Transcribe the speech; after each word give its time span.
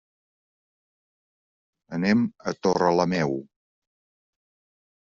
Anem 1.99 2.25
a 2.53 2.57
Torrelameu. 2.67 3.39